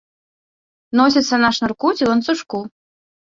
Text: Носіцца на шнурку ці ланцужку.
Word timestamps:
Носіцца 0.99 1.35
на 1.43 1.49
шнурку 1.57 1.87
ці 1.99 2.09
ланцужку. 2.13 2.63